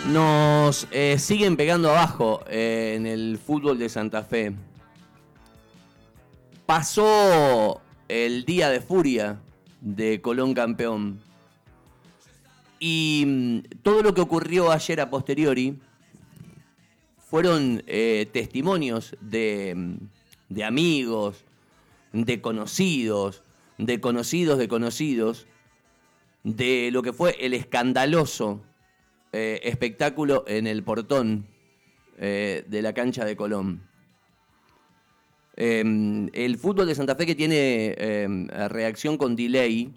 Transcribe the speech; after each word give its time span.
Nos 0.07 0.87
eh, 0.91 1.19
siguen 1.19 1.57
pegando 1.57 1.89
abajo 1.89 2.45
eh, 2.47 2.93
en 2.95 3.05
el 3.05 3.37
fútbol 3.37 3.77
de 3.77 3.89
Santa 3.89 4.23
Fe. 4.23 4.53
Pasó 6.65 7.81
el 8.09 8.43
día 8.43 8.69
de 8.69 8.81
furia 8.81 9.39
de 9.79 10.19
Colón 10.19 10.53
campeón. 10.53 11.21
Y 12.79 13.23
mm, 13.25 13.59
todo 13.81 14.01
lo 14.01 14.13
que 14.13 14.21
ocurrió 14.21 14.71
ayer 14.71 14.99
a 14.99 15.09
posteriori 15.09 15.79
fueron 17.17 17.83
eh, 17.87 18.27
testimonios 18.33 19.15
de, 19.21 19.73
mm, 19.75 19.95
de 20.49 20.63
amigos, 20.65 21.45
de 22.11 22.41
conocidos, 22.41 23.43
de 23.77 24.01
conocidos 24.01 24.57
de 24.57 24.67
conocidos, 24.67 25.47
de 26.43 26.89
lo 26.91 27.03
que 27.03 27.13
fue 27.13 27.37
el 27.39 27.53
escandaloso 27.53 28.61
eh, 29.31 29.61
espectáculo 29.63 30.43
en 30.47 30.65
el 30.65 30.83
portón 30.83 31.45
eh, 32.17 32.65
de 32.67 32.81
la 32.81 32.93
cancha 32.93 33.25
de 33.25 33.35
Colón. 33.35 33.88
Em, 35.61 36.29
el 36.33 36.57
fútbol 36.57 36.87
de 36.87 36.95
Santa 36.95 37.15
Fe 37.15 37.25
que 37.25 37.35
tiene 37.35 37.93
em, 37.97 38.47
reacción 38.47 39.17
con 39.17 39.35
delay, 39.35 39.93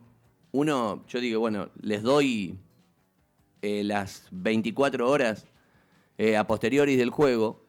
uno, 0.51 1.05
yo 1.09 1.21
digo, 1.21 1.41
bueno, 1.41 1.71
les 1.81 2.03
doy 2.03 2.59
eh, 3.63 3.85
las 3.85 4.27
24 4.33 5.09
horas 5.09 5.47
a 6.39 6.47
posteriori 6.47 6.95
del 6.95 7.11
juego, 7.11 7.65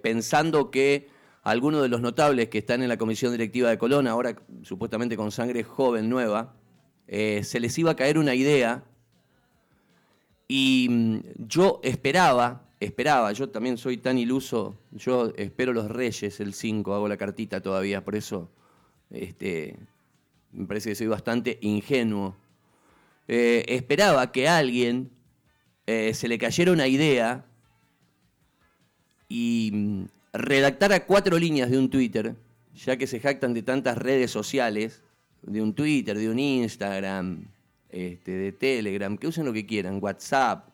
pensando 0.00 0.70
que 0.70 1.08
algunos 1.42 1.82
de 1.82 1.88
los 1.88 2.00
notables 2.00 2.50
que 2.50 2.58
están 2.58 2.82
en 2.82 2.88
la 2.88 2.96
comisión 2.98 3.32
directiva 3.32 3.68
de 3.68 3.78
Colón, 3.78 4.06
ahora 4.06 4.36
supuestamente 4.62 5.16
con 5.16 5.32
sangre 5.32 5.64
joven 5.64 6.08
nueva, 6.08 6.54
se 7.08 7.58
les 7.58 7.76
iba 7.76 7.90
a 7.90 7.96
caer 7.96 8.16
una 8.16 8.36
idea 8.36 8.84
y 10.48 10.88
mm, 10.90 11.20
yo 11.46 11.80
esperaba, 11.84 12.67
esperaba, 12.80 13.32
yo 13.32 13.48
también 13.48 13.76
soy 13.76 13.98
tan 13.98 14.18
iluso, 14.18 14.76
yo 14.92 15.32
espero 15.36 15.72
los 15.72 15.90
Reyes 15.90 16.40
el 16.40 16.54
5, 16.54 16.94
hago 16.94 17.08
la 17.08 17.16
cartita 17.16 17.60
todavía, 17.60 18.04
por 18.04 18.14
eso 18.14 18.50
este, 19.10 19.76
me 20.52 20.66
parece 20.66 20.90
que 20.90 20.94
soy 20.94 21.06
bastante 21.06 21.58
ingenuo. 21.60 22.36
Eh, 23.26 23.64
esperaba 23.68 24.32
que 24.32 24.48
a 24.48 24.58
alguien 24.58 25.10
eh, 25.86 26.14
se 26.14 26.28
le 26.28 26.38
cayera 26.38 26.72
una 26.72 26.86
idea 26.86 27.44
y 29.28 29.70
mm, 29.72 30.04
redactara 30.32 31.04
cuatro 31.04 31.38
líneas 31.38 31.70
de 31.70 31.78
un 31.78 31.90
Twitter, 31.90 32.34
ya 32.74 32.96
que 32.96 33.06
se 33.06 33.20
jactan 33.20 33.54
de 33.54 33.62
tantas 33.62 33.98
redes 33.98 34.30
sociales, 34.30 35.02
de 35.42 35.62
un 35.62 35.74
Twitter, 35.74 36.16
de 36.16 36.30
un 36.30 36.38
Instagram, 36.38 37.44
este, 37.90 38.32
de 38.32 38.52
Telegram, 38.52 39.16
que 39.16 39.26
usen 39.26 39.44
lo 39.44 39.52
que 39.52 39.66
quieran, 39.66 39.98
WhatsApp, 40.00 40.68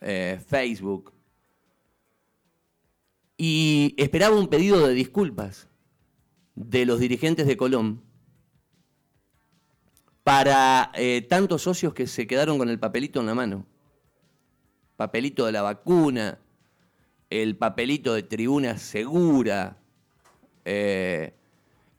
eh, 0.00 0.40
Facebook. 0.46 1.12
Y 3.36 3.94
esperaba 3.98 4.36
un 4.36 4.48
pedido 4.48 4.86
de 4.86 4.94
disculpas 4.94 5.68
de 6.54 6.86
los 6.86 7.00
dirigentes 7.00 7.46
de 7.46 7.56
Colón 7.56 8.02
para 10.22 10.90
eh, 10.94 11.22
tantos 11.28 11.62
socios 11.62 11.92
que 11.92 12.06
se 12.06 12.26
quedaron 12.26 12.58
con 12.58 12.68
el 12.68 12.78
papelito 12.78 13.20
en 13.20 13.26
la 13.26 13.34
mano. 13.34 13.66
Papelito 14.96 15.44
de 15.44 15.52
la 15.52 15.62
vacuna, 15.62 16.38
el 17.28 17.56
papelito 17.56 18.14
de 18.14 18.22
tribuna 18.22 18.78
segura, 18.78 19.76
eh, 20.64 21.34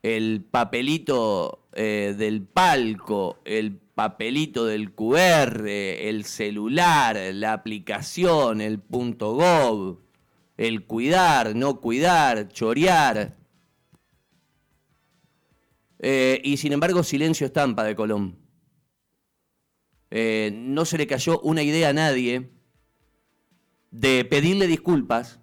el 0.01 0.43
papelito 0.49 1.67
del 1.73 2.41
palco, 2.41 3.37
el 3.45 3.79
papelito 3.97 4.67
del 4.67 4.93
QR, 4.93 5.67
el 5.67 6.23
celular, 6.25 7.17
la 7.33 7.53
aplicación, 7.53 8.61
el 8.61 8.79
punto 8.79 9.33
gov, 9.33 9.97
el 10.55 10.85
cuidar, 10.85 11.55
no 11.55 11.81
cuidar, 11.81 12.47
chorear. 12.49 13.35
Eh, 15.97 16.39
y 16.43 16.57
sin 16.57 16.73
embargo, 16.73 17.01
silencio 17.01 17.47
estampa 17.47 17.83
de 17.85 17.95
Colón. 17.95 18.37
Eh, 20.11 20.51
no 20.53 20.85
se 20.85 20.99
le 20.99 21.07
cayó 21.07 21.39
una 21.39 21.63
idea 21.63 21.89
a 21.89 21.93
nadie 21.93 22.51
de 23.89 24.23
pedirle 24.25 24.67
disculpas 24.67 25.39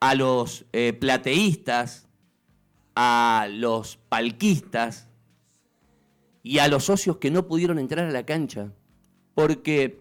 a 0.00 0.14
los 0.14 0.66
plateístas, 1.00 2.06
a 2.94 3.48
los 3.50 3.96
palquistas, 3.96 5.08
y 6.46 6.60
a 6.60 6.68
los 6.68 6.84
socios 6.84 7.16
que 7.16 7.28
no 7.28 7.48
pudieron 7.48 7.80
entrar 7.80 8.06
a 8.06 8.12
la 8.12 8.24
cancha. 8.24 8.70
Porque 9.34 9.98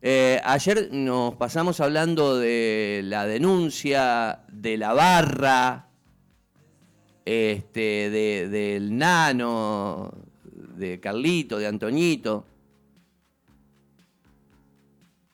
eh, 0.00 0.40
ayer 0.42 0.88
nos 0.92 1.34
pasamos 1.34 1.80
hablando 1.80 2.38
de 2.38 3.02
la 3.04 3.26
denuncia, 3.26 4.46
de 4.50 4.78
la 4.78 4.94
barra, 4.94 5.90
este, 7.26 8.08
del 8.48 8.96
nano, 8.96 10.10
de 10.74 11.00
Carlito, 11.00 11.58
de 11.58 11.66
Antoñito, 11.66 12.46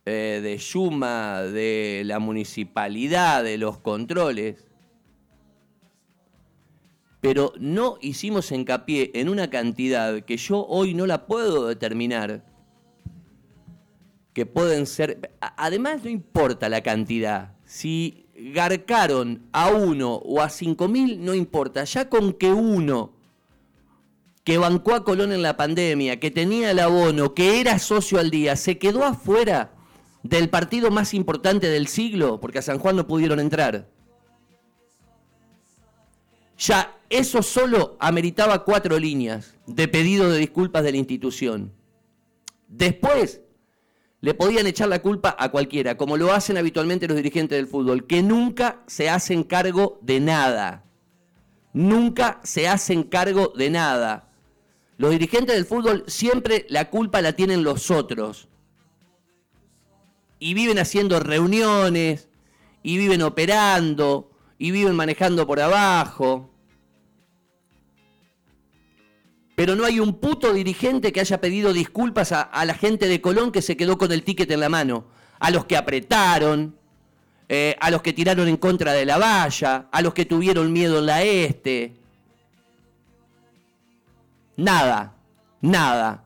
eh, 0.05 0.41
de 0.43 0.59
Yuma, 0.59 1.43
de 1.43 2.03
la 2.05 2.19
municipalidad, 2.19 3.45
de 3.45 3.57
los 3.57 3.79
controles 3.79 4.67
pero 7.25 7.55
no 7.59 7.97
hicimos 8.03 8.53
hincapié 8.53 9.11
en 9.15 9.31
una 9.31 9.49
cantidad 9.49 10.21
que 10.25 10.37
yo 10.37 10.67
hoy 10.67 10.93
no 10.93 11.07
la 11.07 11.27
puedo 11.27 11.67
determinar, 11.67 12.45
que 14.35 14.45
pueden 14.45 14.85
ser, 14.85 15.33
además 15.41 16.05
no 16.05 16.11
importa 16.11 16.69
la 16.69 16.83
cantidad, 16.83 17.55
si 17.65 18.27
garcaron 18.37 19.49
a 19.53 19.71
uno 19.71 20.17
o 20.17 20.43
a 20.43 20.51
cinco 20.51 20.87
mil, 20.87 21.25
no 21.25 21.33
importa, 21.33 21.85
ya 21.85 22.11
con 22.11 22.35
que 22.35 22.53
uno 22.53 23.15
que 24.45 24.59
bancó 24.59 24.93
a 24.93 25.03
Colón 25.03 25.33
en 25.33 25.41
la 25.41 25.57
pandemia, 25.57 26.21
que 26.21 26.31
tenía 26.31 26.73
el 26.73 26.79
abono, 26.79 27.33
que 27.33 27.59
era 27.59 27.79
socio 27.79 28.19
al 28.19 28.31
día, 28.31 28.55
se 28.55 28.77
quedó 28.77 29.03
afuera 29.03 29.73
del 30.23 30.51
partido 30.51 30.91
más 30.91 31.15
importante 31.15 31.71
del 31.71 31.87
siglo, 31.87 32.39
porque 32.39 32.59
a 32.59 32.63
San 32.63 32.79
Juan 32.79 32.97
no 32.97 33.07
pudieron 33.07 33.41
entrar. 33.41 33.94
Ya 36.59 36.97
eso 37.11 37.43
solo 37.43 37.97
ameritaba 38.01 38.65
cuatro 38.65 38.99
líneas 38.99 39.55
de 39.67 39.89
pedido 39.89 40.31
de 40.31 40.39
disculpas 40.39 40.85
de 40.85 40.93
la 40.93 40.99
institución. 40.99 41.73
Después 42.69 43.41
le 44.21 44.35
podían 44.35 44.67
echar 44.67 44.89
la 44.89 45.03
culpa 45.03 45.37
a 45.39 45.51
cualquiera, 45.51 45.97
como 45.97 46.17
lo 46.17 46.33
hacen 46.33 46.57
habitualmente 46.57 47.07
los 47.07 47.17
dirigentes 47.17 47.59
del 47.59 47.67
fútbol, 47.67 48.07
que 48.07 48.23
nunca 48.23 48.81
se 48.87 49.11
hacen 49.11 49.43
cargo 49.43 49.99
de 50.01 50.21
nada. 50.21 50.85
Nunca 51.73 52.41
se 52.43 52.69
hacen 52.69 53.03
cargo 53.03 53.53
de 53.57 53.69
nada. 53.69 54.31
Los 54.97 55.11
dirigentes 55.11 55.55
del 55.55 55.67
fútbol 55.67 56.05
siempre 56.07 56.67
la 56.69 56.89
culpa 56.89 57.21
la 57.21 57.35
tienen 57.35 57.65
los 57.65 57.91
otros. 57.91 58.49
Y 60.39 60.55
viven 60.55 60.79
haciendo 60.79 61.21
reuniones, 61.21 62.29
y 62.83 62.99
viven 62.99 63.23
operando, 63.23 64.31
y 64.59 64.71
viven 64.71 64.95
manejando 64.95 65.47
por 65.47 65.61
abajo. 65.61 66.51
Pero 69.55 69.77
no 69.77 69.85
hay 69.85 70.01
un 70.01 70.19
puto 70.19 70.53
dirigente 70.53 71.13
que 71.13 71.21
haya 71.21 71.41
pedido 71.41 71.73
disculpas 71.73 72.33
a, 72.33 72.65
la 72.65 72.75
gente 72.75 73.07
de 73.07 73.21
Colón 73.21 73.53
que 73.53 73.63
se 73.63 73.77
quedó 73.77 73.99
con 73.99 74.11
el 74.11 74.25
ticket 74.25 74.51
en 74.51 74.61
la 74.61 74.69
mano. 74.69 75.07
A 75.39 75.51
los 75.51 75.65
que 75.65 75.77
apretaron, 75.77 76.77
eh, 77.49 77.77
a 77.81 77.91
los 77.91 78.03
que 78.03 78.13
tiraron 78.13 78.49
en 78.49 78.57
contra 78.57 78.93
de 78.93 79.05
la 79.05 79.19
valla, 79.19 79.89
a 79.93 80.03
los 80.03 80.15
que 80.15 80.25
tuvieron 80.25 80.73
miedo 80.73 80.99
en 80.99 81.07
la 81.07 81.23
este. 81.23 81.95
Nada, 84.57 85.15
nada. 85.61 86.25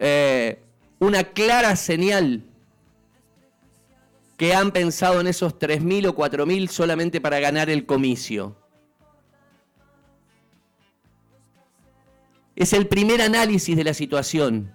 Eh, 0.00 0.60
una 0.98 1.24
clara 1.24 1.76
señal 1.76 2.42
que 4.38 4.54
han 4.54 4.70
pensado 4.70 5.20
en 5.20 5.26
esos 5.26 5.58
3.000 5.58 6.06
o 6.06 6.16
4.000 6.16 6.68
solamente 6.68 7.20
para 7.20 7.40
ganar 7.40 7.68
el 7.68 7.84
comicio. 7.84 8.56
Es 12.54 12.72
el 12.72 12.86
primer 12.86 13.20
análisis 13.20 13.76
de 13.76 13.82
la 13.82 13.94
situación. 13.94 14.72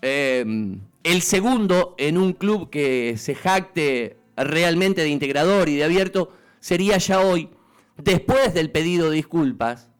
Em, 0.00 0.80
el 1.04 1.20
segundo, 1.20 1.94
en 1.98 2.16
un 2.16 2.32
club 2.32 2.70
que 2.70 3.16
se 3.18 3.34
jacte 3.34 4.16
realmente 4.36 5.02
de 5.02 5.08
integrador 5.10 5.68
y 5.68 5.76
de 5.76 5.84
abierto, 5.84 6.32
sería 6.58 6.96
ya 6.96 7.20
hoy, 7.20 7.50
después 7.98 8.54
del 8.54 8.70
pedido 8.70 9.10
de 9.10 9.16
disculpas, 9.16 9.90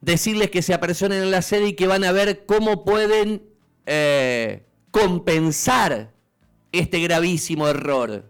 decirles 0.00 0.50
que 0.50 0.62
se 0.62 0.74
apersonen 0.74 1.22
en 1.22 1.30
la 1.30 1.42
sede 1.42 1.68
y 1.68 1.72
que 1.74 1.86
van 1.86 2.02
a 2.02 2.10
ver 2.10 2.46
cómo 2.46 2.84
pueden 2.84 3.44
eh, 3.86 4.64
compensar 4.90 6.12
este 6.72 7.00
gravísimo 7.00 7.68
error. 7.68 8.28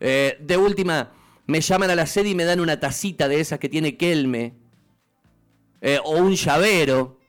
Eh, 0.00 0.36
de 0.40 0.56
última, 0.56 1.12
me 1.46 1.60
llaman 1.60 1.90
a 1.90 1.94
la 1.94 2.06
sede 2.06 2.30
y 2.30 2.34
me 2.34 2.44
dan 2.44 2.60
una 2.60 2.80
tacita 2.80 3.28
de 3.28 3.40
esas 3.40 3.58
que 3.58 3.68
tiene 3.68 3.96
Kelme, 3.96 4.54
eh, 5.80 6.00
o 6.02 6.16
un 6.16 6.34
llavero, 6.34 7.20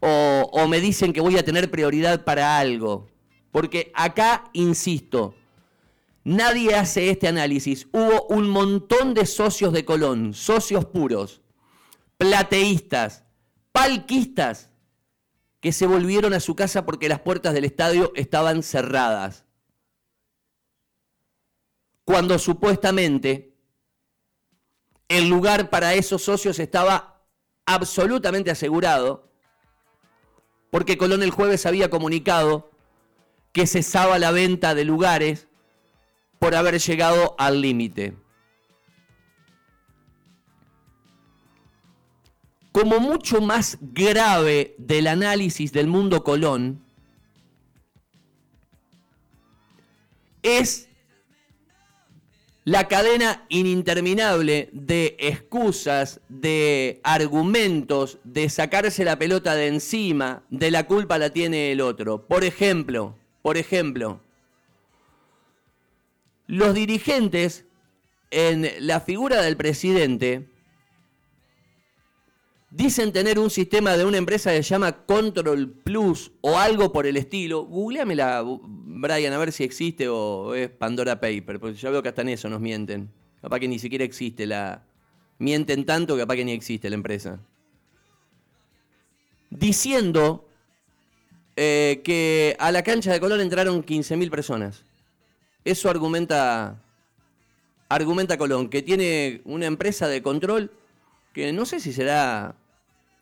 o, 0.00 0.50
o 0.52 0.68
me 0.68 0.80
dicen 0.80 1.12
que 1.12 1.20
voy 1.20 1.36
a 1.36 1.44
tener 1.44 1.70
prioridad 1.70 2.24
para 2.24 2.58
algo. 2.58 3.08
Porque 3.50 3.90
acá, 3.94 4.44
insisto, 4.52 5.34
nadie 6.24 6.74
hace 6.74 7.10
este 7.10 7.28
análisis. 7.28 7.88
Hubo 7.92 8.26
un 8.28 8.48
montón 8.50 9.14
de 9.14 9.24
socios 9.26 9.72
de 9.72 9.84
Colón, 9.84 10.34
socios 10.34 10.84
puros, 10.84 11.40
plateístas, 12.18 13.24
palquistas, 13.72 14.70
que 15.60 15.72
se 15.72 15.86
volvieron 15.86 16.34
a 16.34 16.40
su 16.40 16.54
casa 16.54 16.86
porque 16.86 17.08
las 17.08 17.20
puertas 17.20 17.54
del 17.54 17.64
estadio 17.64 18.12
estaban 18.14 18.62
cerradas. 18.62 19.44
Cuando 22.04 22.38
supuestamente 22.38 23.54
el 25.08 25.28
lugar 25.28 25.70
para 25.70 25.94
esos 25.94 26.22
socios 26.22 26.58
estaba 26.58 27.24
absolutamente 27.66 28.50
asegurado, 28.50 29.30
porque 30.70 30.98
Colón 30.98 31.22
el 31.22 31.30
jueves 31.30 31.66
había 31.66 31.90
comunicado 31.90 32.70
que 33.52 33.66
cesaba 33.66 34.18
la 34.18 34.30
venta 34.30 34.74
de 34.74 34.84
lugares 34.84 35.48
por 36.38 36.54
haber 36.54 36.78
llegado 36.78 37.34
al 37.38 37.60
límite. 37.60 38.16
Como 42.80 43.00
mucho 43.00 43.40
más 43.40 43.76
grave 43.80 44.76
del 44.78 45.08
análisis 45.08 45.72
del 45.72 45.88
mundo 45.88 46.22
Colón 46.22 46.80
es 50.44 50.88
la 52.64 52.86
cadena 52.86 53.44
ininterminable 53.48 54.70
de 54.72 55.16
excusas, 55.18 56.20
de 56.28 57.00
argumentos, 57.02 58.18
de 58.22 58.48
sacarse 58.48 59.04
la 59.04 59.18
pelota 59.18 59.56
de 59.56 59.66
encima, 59.66 60.44
de 60.48 60.70
la 60.70 60.86
culpa 60.86 61.18
la 61.18 61.30
tiene 61.30 61.72
el 61.72 61.80
otro. 61.80 62.28
Por 62.28 62.44
ejemplo, 62.44 63.16
por 63.42 63.56
ejemplo, 63.56 64.20
los 66.46 66.74
dirigentes 66.74 67.64
en 68.30 68.70
la 68.78 69.00
figura 69.00 69.42
del 69.42 69.56
presidente 69.56 70.46
Dicen 72.70 73.12
tener 73.12 73.38
un 73.38 73.48
sistema 73.48 73.96
de 73.96 74.04
una 74.04 74.18
empresa 74.18 74.50
que 74.50 74.62
se 74.62 74.68
llama 74.68 74.92
Control 75.06 75.70
Plus 75.70 76.32
o 76.42 76.58
algo 76.58 76.92
por 76.92 77.06
el 77.06 77.16
estilo. 77.16 77.62
Googleamela, 77.62 78.44
Brian, 78.44 79.32
a 79.32 79.38
ver 79.38 79.52
si 79.52 79.64
existe 79.64 80.06
o 80.08 80.54
es 80.54 80.68
Pandora 80.68 81.18
Paper, 81.18 81.58
porque 81.58 81.76
ya 81.78 81.88
veo 81.88 82.02
que 82.02 82.10
hasta 82.10 82.20
en 82.22 82.28
eso 82.28 82.50
nos 82.50 82.60
mienten. 82.60 83.10
Capaz 83.40 83.60
que 83.60 83.68
ni 83.68 83.78
siquiera 83.78 84.04
existe 84.04 84.46
la. 84.46 84.84
Mienten 85.38 85.86
tanto 85.86 86.14
que 86.14 86.22
capaz 86.22 86.36
que 86.36 86.44
ni 86.44 86.52
existe 86.52 86.90
la 86.90 86.96
empresa. 86.96 87.40
Diciendo 89.48 90.46
eh, 91.56 92.02
que 92.04 92.54
a 92.58 92.70
la 92.70 92.82
cancha 92.82 93.12
de 93.12 93.20
Colón 93.20 93.40
entraron 93.40 93.82
15.000 93.82 94.30
personas. 94.30 94.84
Eso 95.64 95.88
argumenta. 95.88 96.82
Argumenta 97.88 98.36
Colón, 98.36 98.68
que 98.68 98.82
tiene 98.82 99.40
una 99.46 99.64
empresa 99.64 100.06
de 100.06 100.20
control 100.20 100.70
que 101.38 101.52
no 101.52 101.64
sé 101.66 101.78
si 101.78 101.92
será 101.92 102.56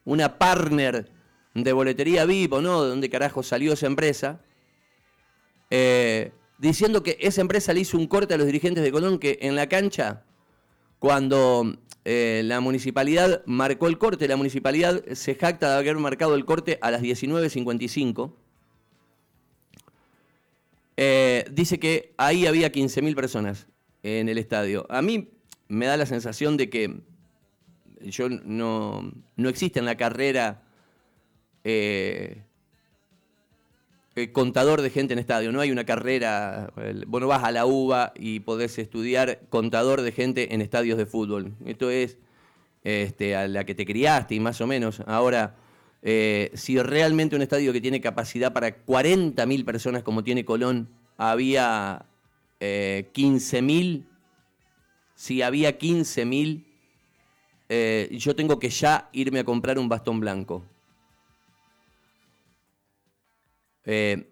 una 0.06 0.38
partner 0.38 1.12
de 1.52 1.72
boletería 1.74 2.24
VIP 2.24 2.50
o 2.54 2.62
no, 2.62 2.82
de 2.82 2.88
dónde 2.88 3.10
carajo 3.10 3.42
salió 3.42 3.74
esa 3.74 3.86
empresa, 3.86 4.40
eh, 5.68 6.32
diciendo 6.56 7.02
que 7.02 7.18
esa 7.20 7.42
empresa 7.42 7.74
le 7.74 7.80
hizo 7.80 7.98
un 7.98 8.06
corte 8.06 8.32
a 8.32 8.38
los 8.38 8.46
dirigentes 8.46 8.82
de 8.82 8.90
Colón 8.90 9.18
que 9.18 9.38
en 9.42 9.54
la 9.54 9.68
cancha, 9.68 10.24
cuando 10.98 11.76
eh, 12.06 12.40
la 12.42 12.60
municipalidad 12.60 13.42
marcó 13.44 13.86
el 13.86 13.98
corte, 13.98 14.26
la 14.28 14.36
municipalidad 14.36 15.04
se 15.12 15.34
jacta 15.34 15.72
de 15.72 15.78
haber 15.80 15.96
marcado 15.98 16.36
el 16.36 16.46
corte 16.46 16.78
a 16.80 16.90
las 16.90 17.02
19.55. 17.02 18.32
Eh, 20.96 21.44
dice 21.50 21.78
que 21.78 22.14
ahí 22.16 22.46
había 22.46 22.72
15.000 22.72 23.14
personas 23.14 23.66
en 24.02 24.30
el 24.30 24.38
estadio. 24.38 24.86
A 24.88 25.02
mí 25.02 25.28
me 25.68 25.84
da 25.84 25.98
la 25.98 26.06
sensación 26.06 26.56
de 26.56 26.70
que 26.70 27.02
yo 28.02 28.28
no, 28.28 29.12
no 29.36 29.48
existe 29.48 29.78
en 29.78 29.84
la 29.84 29.96
carrera 29.96 30.62
eh, 31.64 32.42
contador 34.32 34.82
de 34.82 34.90
gente 34.90 35.12
en 35.12 35.18
estadio. 35.18 35.52
No 35.52 35.60
hay 35.60 35.70
una 35.70 35.84
carrera, 35.84 36.72
bueno, 37.06 37.26
vas 37.26 37.44
a 37.44 37.50
la 37.50 37.66
UBA 37.66 38.12
y 38.16 38.40
podés 38.40 38.78
estudiar 38.78 39.40
contador 39.50 40.00
de 40.02 40.12
gente 40.12 40.54
en 40.54 40.62
estadios 40.62 40.96
de 40.96 41.06
fútbol. 41.06 41.54
Esto 41.64 41.90
es 41.90 42.16
este, 42.82 43.36
a 43.36 43.48
la 43.48 43.64
que 43.64 43.74
te 43.74 43.84
criaste 43.84 44.34
y 44.34 44.40
más 44.40 44.60
o 44.60 44.66
menos. 44.66 45.02
Ahora, 45.06 45.56
eh, 46.02 46.50
si 46.54 46.80
realmente 46.80 47.36
un 47.36 47.42
estadio 47.42 47.72
que 47.72 47.80
tiene 47.80 48.00
capacidad 48.00 48.52
para 48.52 48.84
40.000 48.86 49.64
personas 49.64 50.02
como 50.02 50.22
tiene 50.22 50.44
Colón, 50.44 50.88
había 51.16 52.06
eh, 52.60 53.10
15.000, 53.12 54.06
si 55.14 55.42
había 55.42 55.78
15.000 55.78 56.65
eh, 57.68 58.08
yo 58.12 58.36
tengo 58.36 58.58
que 58.58 58.70
ya 58.70 59.08
irme 59.12 59.40
a 59.40 59.44
comprar 59.44 59.78
un 59.78 59.88
bastón 59.88 60.20
blanco. 60.20 60.64
Eh, 63.84 64.28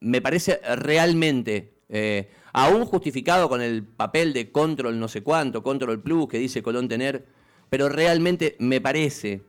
me 0.00 0.20
parece 0.20 0.60
realmente, 0.76 1.74
eh, 1.88 2.30
aún 2.52 2.84
justificado 2.84 3.48
con 3.48 3.60
el 3.62 3.84
papel 3.84 4.32
de 4.32 4.50
control 4.50 4.98
no 4.98 5.08
sé 5.08 5.22
cuánto, 5.22 5.62
control 5.62 6.02
plus 6.02 6.28
que 6.28 6.38
dice 6.38 6.62
Colón 6.62 6.88
tener, 6.88 7.26
pero 7.70 7.88
realmente 7.88 8.56
me 8.58 8.80
parece 8.80 9.42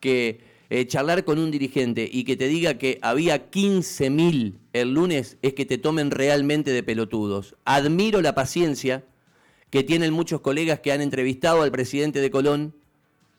que 0.00 0.52
charlar 0.86 1.24
con 1.24 1.38
un 1.38 1.50
dirigente 1.50 2.08
y 2.10 2.24
que 2.24 2.34
te 2.34 2.48
diga 2.48 2.78
que 2.78 2.98
había 3.02 3.50
15.000 3.50 4.54
el 4.72 4.94
lunes 4.94 5.36
es 5.42 5.52
que 5.52 5.66
te 5.66 5.76
tomen 5.76 6.10
realmente 6.10 6.70
de 6.70 6.82
pelotudos. 6.82 7.56
Admiro 7.66 8.22
la 8.22 8.34
paciencia 8.34 9.04
que 9.72 9.82
tienen 9.82 10.12
muchos 10.12 10.42
colegas 10.42 10.80
que 10.80 10.92
han 10.92 11.00
entrevistado 11.00 11.62
al 11.62 11.72
presidente 11.72 12.20
de 12.20 12.30
Colón 12.30 12.74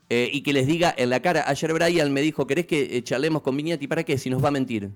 eh, 0.10 0.32
y 0.34 0.42
que 0.42 0.52
les 0.52 0.66
diga 0.66 0.92
en 0.98 1.12
la 1.12 1.22
cara. 1.22 1.44
Ayer 1.48 1.72
Brian 1.72 2.12
me 2.12 2.22
dijo, 2.22 2.48
¿querés 2.48 2.66
que 2.66 2.98
eh, 2.98 3.04
charlemos 3.04 3.44
con 3.44 3.56
Viñati? 3.56 3.88
¿Para 3.88 4.04
qué? 4.04 4.18
Si 4.18 4.32
nos 4.32 4.44
va 4.44 4.48
a 4.48 4.52
mentir. 4.52 4.90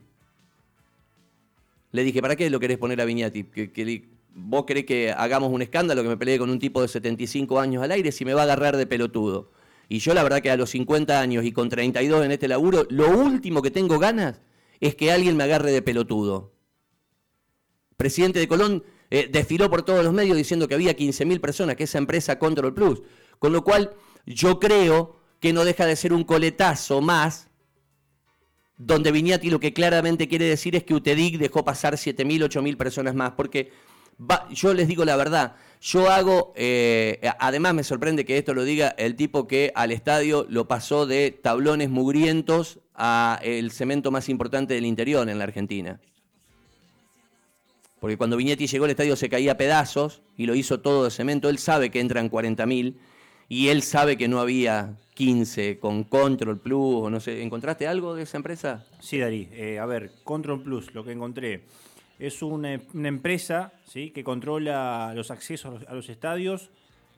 Le 1.91 2.03
dije, 2.03 2.23
¿para 2.23 2.35
qué 2.35 2.49
lo 2.49 2.59
querés 2.59 2.79
poner 2.79 2.99
a 3.01 3.05
Viñati? 3.05 3.43
¿Que, 3.43 4.07
vos 4.33 4.65
querés 4.65 4.85
que 4.85 5.11
hagamos 5.11 5.51
un 5.51 5.61
escándalo, 5.61 6.01
que 6.01 6.09
me 6.09 6.17
pelee 6.17 6.39
con 6.39 6.49
un 6.49 6.57
tipo 6.57 6.81
de 6.81 6.87
75 6.87 7.59
años 7.59 7.83
al 7.83 7.91
aire, 7.91 8.11
si 8.11 8.25
me 8.25 8.33
va 8.33 8.41
a 8.41 8.45
agarrar 8.45 8.75
de 8.75 8.87
pelotudo. 8.87 9.51
Y 9.89 9.99
yo 9.99 10.15
la 10.15 10.23
verdad 10.23 10.41
que 10.41 10.49
a 10.49 10.57
los 10.57 10.71
50 10.71 11.21
años 11.21 11.45
y 11.45 11.51
con 11.51 11.69
32 11.69 12.25
en 12.25 12.31
este 12.31 12.47
laburo, 12.47 12.87
lo 12.89 13.15
último 13.15 13.61
que 13.61 13.69
tengo 13.69 13.99
ganas 13.99 14.41
es 14.79 14.95
que 14.95 15.11
alguien 15.11 15.37
me 15.37 15.43
agarre 15.43 15.71
de 15.71 15.83
pelotudo. 15.83 16.51
Presidente 17.95 18.39
de 18.39 18.47
Colón 18.47 18.83
eh, 19.09 19.29
desfiló 19.31 19.69
por 19.69 19.83
todos 19.83 20.03
los 20.03 20.13
medios 20.13 20.37
diciendo 20.37 20.67
que 20.67 20.75
había 20.75 20.95
15.000 20.95 21.39
personas, 21.39 21.75
que 21.75 21.83
esa 21.83 21.97
empresa 21.97 22.39
Control 22.39 22.73
Plus. 22.73 23.01
Con 23.39 23.53
lo 23.53 23.63
cual, 23.63 23.93
yo 24.25 24.59
creo 24.59 25.17
que 25.39 25.53
no 25.53 25.65
deja 25.65 25.85
de 25.85 25.95
ser 25.95 26.13
un 26.13 26.23
coletazo 26.23 27.01
más, 27.01 27.49
donde 28.77 29.11
Viñati 29.11 29.49
lo 29.49 29.59
que 29.59 29.73
claramente 29.73 30.27
quiere 30.27 30.45
decir 30.45 30.75
es 30.75 30.83
que 30.83 30.93
UTEDIC 30.93 31.37
dejó 31.37 31.65
pasar 31.65 31.95
7.000, 31.95 32.47
8.000 32.49 32.77
personas 32.77 33.15
más, 33.15 33.31
porque 33.31 33.71
yo 34.51 34.73
les 34.73 34.87
digo 34.87 35.05
la 35.05 35.15
verdad, 35.15 35.55
yo 35.79 36.09
hago, 36.09 36.53
eh, 36.55 37.19
además 37.39 37.73
me 37.75 37.83
sorprende 37.83 38.25
que 38.25 38.37
esto 38.37 38.53
lo 38.53 38.63
diga 38.63 38.89
el 38.97 39.15
tipo 39.15 39.47
que 39.47 39.71
al 39.75 39.91
estadio 39.91 40.45
lo 40.49 40.67
pasó 40.67 41.05
de 41.05 41.31
tablones 41.31 41.89
mugrientos 41.89 42.79
a 42.95 43.39
el 43.43 43.71
cemento 43.71 44.09
más 44.09 44.27
importante 44.27 44.73
del 44.73 44.85
interior 44.85 45.29
en 45.29 45.37
la 45.37 45.43
Argentina. 45.43 45.99
Porque 48.07 48.17
cuando 48.17 48.37
Viñetti 48.37 48.67
llegó 48.67 48.85
al 48.85 48.91
estadio 48.91 49.17
se 49.17 49.27
caía 49.27 49.51
a 49.51 49.57
pedazos 49.57 50.21
y 50.37 50.45
lo 50.45 50.55
hizo 50.55 50.79
todo 50.79 51.03
de 51.03 51.11
cemento. 51.11 51.49
Él 51.49 51.57
sabe 51.57 51.89
que 51.89 51.99
entran 51.99 52.31
40.000 52.31 52.93
y 53.49 53.67
él 53.67 53.81
sabe 53.81 54.15
que 54.15 54.29
no 54.29 54.39
había 54.39 54.95
15 55.15 55.77
con 55.77 56.05
Control 56.05 56.57
Plus 56.57 57.03
o 57.03 57.09
no 57.09 57.19
sé. 57.19 57.43
¿Encontraste 57.43 57.85
algo 57.85 58.15
de 58.15 58.23
esa 58.23 58.37
empresa? 58.37 58.85
Sí, 59.01 59.19
Darí. 59.19 59.49
Eh, 59.51 59.77
a 59.77 59.85
ver, 59.85 60.13
Control 60.23 60.63
Plus, 60.63 60.95
lo 60.95 61.03
que 61.03 61.11
encontré. 61.11 61.63
Es 62.17 62.41
una, 62.41 62.79
empresa 62.93 63.73
que 63.91 64.23
controla 64.23 65.11
los 65.13 65.29
accesos 65.29 65.83
a 65.85 65.93
los 65.93 66.07
estadios, 66.07 66.69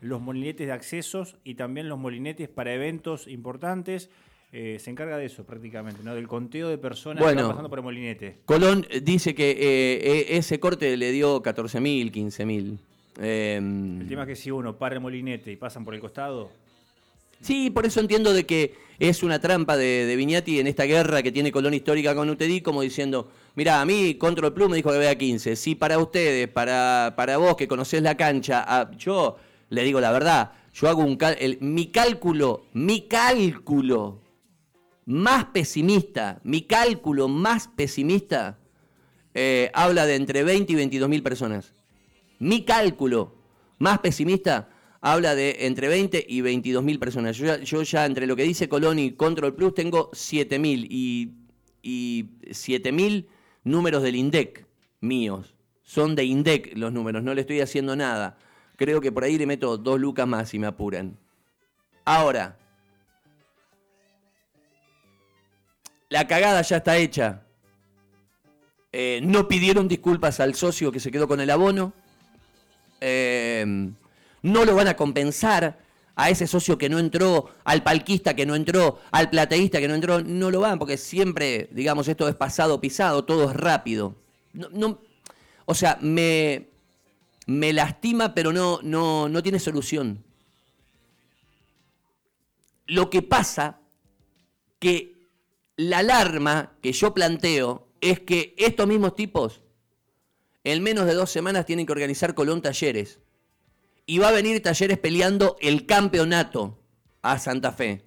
los 0.02 0.20
molinetes 0.20 0.66
de 0.66 0.74
accesos 0.74 1.36
y 1.44 1.54
también 1.54 1.88
los 1.88 2.00
molinetes 2.00 2.50
para 2.50 2.74
eventos 2.74 3.28
importantes 3.28 4.10
eh, 4.52 4.78
se 4.80 4.90
encarga 4.90 5.18
de 5.18 5.26
eso 5.26 5.44
prácticamente, 5.46 6.02
¿no? 6.04 6.16
Del 6.16 6.28
conteo 6.28 6.70
de 6.70 6.80
personas 6.80 7.24
que 7.24 7.36
pasando 7.36 7.70
por 7.70 7.80
el 7.80 7.84
molinete. 7.84 8.38
Colón 8.46 8.86
dice 9.04 9.36
que 9.36 9.52
eh, 9.52 10.38
ese 10.38 10.60
corte 10.60 10.98
le 10.98 11.12
dio 11.12 11.44
14.000, 11.44 12.12
15.000. 12.12 12.78
el 13.20 14.08
tema 14.08 14.24
es 14.24 14.28
que 14.28 14.36
si 14.36 14.50
uno 14.50 14.76
para 14.76 14.96
el 14.96 15.02
molinete 15.02 15.52
y 15.52 15.56
pasan 15.56 15.86
por 15.86 15.94
el 15.94 16.02
costado. 16.02 16.50
Sí, 17.42 17.70
por 17.70 17.86
eso 17.86 18.00
entiendo 18.00 18.34
de 18.34 18.46
que 18.48 18.74
es 18.98 19.22
una 19.22 19.40
trampa 19.40 19.78
de, 19.78 20.06
de 20.08 20.16
Viñati 20.16 20.60
en 20.60 20.66
esta 20.66 20.84
guerra 20.84 21.22
que 21.22 21.32
tiene 21.32 21.52
Colón 21.52 21.76
histórica 21.76 22.16
con 22.16 22.30
UTD, 22.30 22.64
como 22.64 22.82
diciendo, 22.82 23.30
mira, 23.56 23.80
a 23.80 23.86
mí 23.86 24.16
Control 24.16 24.52
Plus 24.52 24.68
me 24.68 24.78
dijo 24.78 24.92
que 24.92 24.98
vea 24.98 25.16
15. 25.16 25.56
Si 25.56 25.76
para 25.76 26.00
ustedes, 26.00 26.48
para, 26.48 27.14
para 27.16 27.38
vos 27.38 27.56
que 27.56 27.68
conocés 27.68 28.02
la 28.02 28.18
cancha, 28.18 28.90
yo 28.98 29.38
le 29.70 29.84
digo 29.84 30.02
la 30.02 30.12
verdad, 30.12 30.54
yo 30.74 30.90
hago 30.90 31.04
un 31.04 31.20
mi 31.60 31.92
cálculo, 31.92 32.64
mi 32.74 33.02
cálculo 33.02 34.29
más 35.10 35.46
pesimista, 35.46 36.40
mi 36.44 36.62
cálculo 36.62 37.28
más 37.28 37.68
pesimista 37.68 38.60
eh, 39.34 39.72
habla 39.74 40.06
de 40.06 40.14
entre 40.14 40.44
20 40.44 40.72
y 40.72 40.76
22 40.76 41.10
mil 41.10 41.24
personas. 41.24 41.74
Mi 42.38 42.64
cálculo 42.64 43.34
más 43.80 43.98
pesimista 44.00 44.70
habla 45.02 45.34
de 45.34 45.66
entre 45.66 45.88
20 45.88 46.28
y 46.30 46.42
22 46.42 46.84
mil 46.84 47.00
personas. 47.00 47.38
Yo 47.38 47.82
ya, 47.82 48.06
entre 48.06 48.28
lo 48.28 48.36
que 48.36 48.44
dice 48.44 48.70
Colón 48.70 49.00
y 49.00 49.14
Control 49.14 49.56
Plus 49.56 49.74
tengo 49.74 50.12
7 50.14 50.60
mil 50.60 50.86
y, 50.92 51.34
y 51.82 52.30
7 52.52 52.92
mil 52.92 53.30
números 53.64 54.04
del 54.04 54.16
INDEC 54.16 54.68
míos. 55.02 55.56
Son 55.82 56.14
de 56.14 56.24
INDEC 56.24 56.78
los 56.78 56.94
números, 56.94 57.24
no 57.24 57.34
le 57.34 57.42
estoy 57.42 57.62
haciendo 57.62 57.96
nada. 57.96 58.38
Creo 58.76 59.02
que 59.02 59.12
por 59.12 59.24
ahí 59.24 59.40
le 59.40 59.48
meto 59.48 59.76
dos 59.80 60.00
lucas 60.00 60.28
más 60.28 60.54
y 60.54 60.60
me 60.60 60.68
apuran. 60.68 61.18
Ahora, 62.06 62.60
la 66.10 66.28
cagada 66.28 66.62
ya 66.62 66.78
está 66.78 66.98
hecha. 66.98 67.44
Eh, 68.92 69.20
no 69.24 69.48
pidieron 69.48 69.88
disculpas 69.88 70.40
al 70.40 70.56
socio 70.56 70.92
que 70.92 71.00
se 71.00 71.12
quedó 71.12 71.28
con 71.28 71.40
el 71.40 71.50
abono. 71.50 71.94
Eh, 73.02 73.92
no 74.42 74.66
lo 74.66 74.76
van 74.76 74.88
a 74.88 74.96
compensar 74.96 75.78
a 76.16 76.30
ese 76.30 76.48
socio 76.48 76.78
que 76.78 76.90
no 76.90 77.00
entró, 77.00 77.50
al 77.64 77.82
palquista 77.82 78.36
que 78.36 78.46
no 78.46 78.56
entró, 78.56 79.00
al 79.12 79.30
plateísta 79.30 79.80
que 79.80 79.88
no 79.88 79.96
entró. 79.96 80.22
No 80.22 80.52
lo 80.52 80.60
van 80.60 80.80
porque 80.80 80.98
siempre, 80.98 81.70
digamos, 81.72 82.08
esto 82.08 82.28
es 82.28 82.36
pasado 82.36 82.82
pisado, 82.82 83.24
todo 83.24 83.50
es 83.52 83.56
rápido. 83.56 84.16
No, 84.54 85.00
o 85.66 85.76
sea, 85.76 85.98
me, 86.02 86.68
me 87.46 87.72
lastima, 87.72 88.34
pero 88.34 88.52
no, 88.52 88.80
no, 88.82 89.30
no 89.30 89.44
tiene 89.44 89.60
solución. 89.60 90.24
Lo 92.88 93.10
que 93.12 93.22
pasa 93.22 93.80
que 94.80 95.09
la 95.80 96.00
alarma 96.00 96.74
que 96.82 96.92
yo 96.92 97.14
planteo 97.14 97.88
es 98.02 98.20
que 98.20 98.54
estos 98.58 98.86
mismos 98.86 99.16
tipos 99.16 99.62
en 100.66 100.84
menos 100.84 101.06
de 101.06 101.14
dos 101.14 101.32
semanas 101.32 101.66
tienen 101.66 101.86
que 101.86 101.94
organizar 101.94 102.34
Colón 102.34 102.62
Talleres. 102.62 103.20
Y 104.06 104.18
va 104.18 104.28
a 104.28 104.34
venir 104.34 104.62
Talleres 104.62 104.98
peleando 104.98 105.56
el 105.62 105.86
campeonato 105.86 106.78
a 107.22 107.40
Santa 107.40 107.72
Fe. 107.72 108.04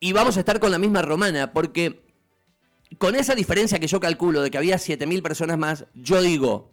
Y 0.00 0.12
vamos 0.14 0.36
a 0.36 0.40
estar 0.40 0.58
con 0.58 0.72
la 0.72 0.80
misma 0.80 1.00
romana, 1.00 1.52
porque 1.52 2.02
con 2.98 3.14
esa 3.14 3.36
diferencia 3.36 3.78
que 3.78 3.86
yo 3.86 4.00
calculo 4.00 4.42
de 4.42 4.50
que 4.50 4.58
había 4.58 4.78
7.000 4.78 5.22
personas 5.22 5.58
más, 5.58 5.86
yo 5.94 6.20
digo, 6.22 6.72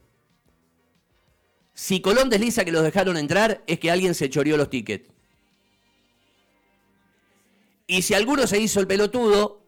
si 1.75 2.01
Colón 2.01 2.31
desliza 2.31 2.65
que 2.65 2.71
los 2.71 2.81
dejaron 2.81 3.17
entrar, 3.17 3.63
es 3.67 3.79
que 3.79 3.91
alguien 3.91 4.15
se 4.15 4.31
choreó 4.31 4.57
los 4.57 4.71
tickets. 4.71 5.14
Y 7.87 8.01
si 8.01 8.13
alguno 8.13 8.47
se 8.47 8.59
hizo 8.59 8.79
el 8.79 8.87
pelotudo, 8.87 9.65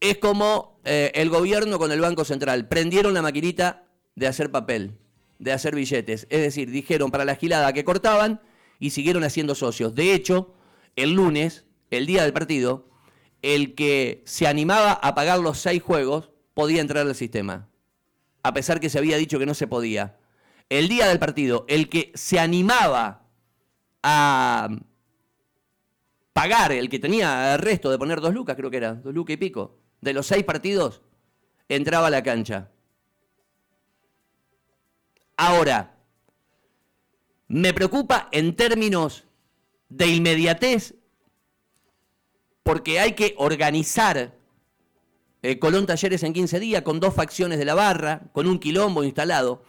es 0.00 0.18
como 0.18 0.80
eh, 0.84 1.12
el 1.14 1.30
gobierno 1.30 1.78
con 1.78 1.92
el 1.92 2.00
Banco 2.00 2.24
Central. 2.24 2.68
Prendieron 2.68 3.14
la 3.14 3.22
maquinita 3.22 3.84
de 4.14 4.26
hacer 4.26 4.50
papel, 4.50 4.98
de 5.38 5.52
hacer 5.52 5.74
billetes. 5.74 6.26
Es 6.30 6.40
decir, 6.40 6.70
dijeron 6.70 7.10
para 7.10 7.24
la 7.24 7.36
gilada 7.36 7.72
que 7.72 7.84
cortaban 7.84 8.40
y 8.78 8.90
siguieron 8.90 9.24
haciendo 9.24 9.54
socios. 9.54 9.94
De 9.94 10.14
hecho, 10.14 10.54
el 10.96 11.12
lunes, 11.12 11.64
el 11.90 12.06
día 12.06 12.22
del 12.22 12.32
partido, 12.32 12.88
el 13.42 13.74
que 13.74 14.22
se 14.24 14.46
animaba 14.46 14.92
a 14.92 15.14
pagar 15.14 15.40
los 15.40 15.58
seis 15.58 15.82
juegos 15.82 16.30
podía 16.54 16.80
entrar 16.80 17.06
al 17.06 17.14
sistema. 17.14 17.68
A 18.42 18.52
pesar 18.52 18.80
que 18.80 18.90
se 18.90 18.98
había 18.98 19.16
dicho 19.16 19.38
que 19.38 19.46
no 19.46 19.54
se 19.54 19.66
podía. 19.66 20.18
El 20.68 20.88
día 20.88 21.08
del 21.08 21.18
partido, 21.18 21.64
el 21.68 21.88
que 21.88 22.12
se 22.14 22.38
animaba 22.38 23.28
a 24.02 24.68
pagar, 26.32 26.72
el 26.72 26.88
que 26.88 26.98
tenía 26.98 27.56
resto 27.56 27.90
de 27.90 27.98
poner 27.98 28.20
dos 28.20 28.34
lucas, 28.34 28.56
creo 28.56 28.70
que 28.70 28.76
era, 28.78 28.94
dos 28.94 29.14
lucas 29.14 29.34
y 29.34 29.36
pico, 29.36 29.78
de 30.00 30.12
los 30.12 30.26
seis 30.26 30.44
partidos, 30.44 31.02
entraba 31.68 32.08
a 32.08 32.10
la 32.10 32.22
cancha. 32.22 32.70
Ahora, 35.36 35.96
me 37.48 37.74
preocupa 37.74 38.28
en 38.32 38.56
términos 38.56 39.24
de 39.88 40.06
inmediatez, 40.06 40.94
porque 42.62 43.00
hay 43.00 43.12
que 43.12 43.34
organizar 43.36 44.34
eh, 45.42 45.58
Colón 45.58 45.86
Talleres 45.86 46.22
en 46.22 46.32
15 46.32 46.60
días 46.60 46.82
con 46.82 47.00
dos 47.00 47.14
facciones 47.14 47.58
de 47.58 47.64
la 47.64 47.74
barra, 47.74 48.22
con 48.32 48.46
un 48.46 48.58
quilombo 48.58 49.02
instalado. 49.02 49.64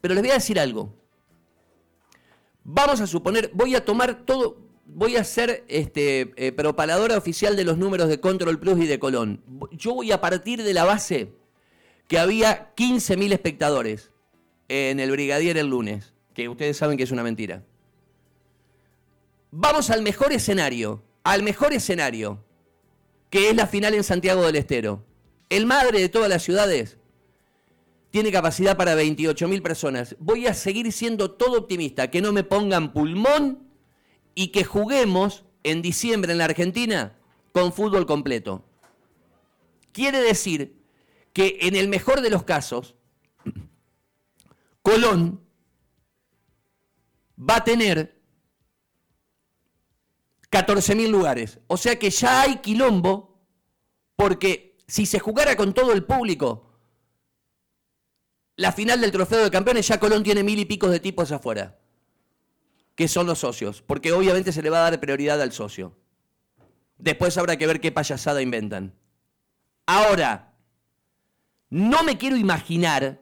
Pero 0.00 0.14
les 0.14 0.22
voy 0.22 0.30
a 0.30 0.34
decir 0.34 0.60
algo. 0.60 0.94
Vamos 2.64 3.00
a 3.00 3.06
suponer, 3.06 3.50
voy 3.54 3.74
a 3.74 3.84
tomar 3.84 4.24
todo, 4.24 4.61
voy 4.84 5.16
a 5.16 5.24
ser 5.24 5.64
este, 5.68 6.32
eh, 6.36 6.52
propaladora 6.52 7.16
oficial 7.16 7.56
de 7.56 7.64
los 7.64 7.78
números 7.78 8.08
de 8.08 8.20
Control 8.20 8.58
Plus 8.58 8.80
y 8.80 8.86
de 8.86 8.98
Colón. 8.98 9.42
Yo 9.72 9.94
voy 9.94 10.12
a 10.12 10.20
partir 10.20 10.62
de 10.62 10.74
la 10.74 10.84
base 10.84 11.32
que 12.08 12.18
había 12.18 12.74
15.000 12.74 13.32
espectadores 13.32 14.10
en 14.68 15.00
el 15.00 15.10
Brigadier 15.10 15.56
el 15.56 15.68
lunes, 15.68 16.14
que 16.34 16.48
ustedes 16.48 16.76
saben 16.76 16.96
que 16.96 17.04
es 17.04 17.10
una 17.10 17.22
mentira. 17.22 17.64
Vamos 19.50 19.90
al 19.90 20.02
mejor 20.02 20.32
escenario, 20.32 21.02
al 21.24 21.42
mejor 21.42 21.72
escenario, 21.72 22.44
que 23.30 23.50
es 23.50 23.56
la 23.56 23.66
final 23.66 23.94
en 23.94 24.04
Santiago 24.04 24.42
del 24.42 24.56
Estero. 24.56 25.04
El 25.48 25.66
madre 25.66 26.00
de 26.00 26.08
todas 26.08 26.28
las 26.28 26.42
ciudades 26.42 26.98
tiene 28.10 28.32
capacidad 28.32 28.76
para 28.76 28.94
28.000 28.94 29.62
personas. 29.62 30.16
Voy 30.18 30.46
a 30.46 30.54
seguir 30.54 30.90
siendo 30.92 31.30
todo 31.32 31.58
optimista, 31.58 32.10
que 32.10 32.20
no 32.20 32.32
me 32.32 32.44
pongan 32.44 32.92
pulmón 32.92 33.71
y 34.34 34.48
que 34.48 34.64
juguemos 34.64 35.44
en 35.62 35.82
diciembre 35.82 36.32
en 36.32 36.38
la 36.38 36.46
Argentina 36.46 37.16
con 37.52 37.72
fútbol 37.72 38.06
completo. 38.06 38.64
Quiere 39.92 40.20
decir 40.20 40.82
que 41.32 41.58
en 41.62 41.76
el 41.76 41.88
mejor 41.88 42.20
de 42.20 42.30
los 42.30 42.44
casos, 42.44 42.94
Colón 44.82 45.40
va 47.38 47.56
a 47.56 47.64
tener 47.64 48.20
14.000 50.50 51.08
lugares. 51.08 51.60
O 51.66 51.76
sea 51.76 51.98
que 51.98 52.10
ya 52.10 52.42
hay 52.42 52.56
quilombo, 52.56 53.38
porque 54.16 54.76
si 54.86 55.06
se 55.06 55.18
jugara 55.18 55.56
con 55.56 55.72
todo 55.72 55.92
el 55.92 56.04
público, 56.04 56.70
la 58.56 58.72
final 58.72 59.00
del 59.00 59.12
trofeo 59.12 59.44
de 59.44 59.50
campeones, 59.50 59.88
ya 59.88 60.00
Colón 60.00 60.22
tiene 60.22 60.42
mil 60.42 60.58
y 60.58 60.64
picos 60.64 60.90
de 60.90 61.00
tipos 61.00 61.32
afuera 61.32 61.81
que 62.94 63.08
son 63.08 63.26
los 63.26 63.38
socios, 63.38 63.82
porque 63.82 64.12
obviamente 64.12 64.52
se 64.52 64.62
le 64.62 64.70
va 64.70 64.78
a 64.78 64.90
dar 64.90 65.00
prioridad 65.00 65.40
al 65.40 65.52
socio. 65.52 65.96
Después 66.98 67.36
habrá 67.38 67.56
que 67.56 67.66
ver 67.66 67.80
qué 67.80 67.90
payasada 67.90 68.42
inventan. 68.42 68.94
Ahora, 69.86 70.54
no 71.70 72.02
me 72.02 72.18
quiero 72.18 72.36
imaginar, 72.36 73.20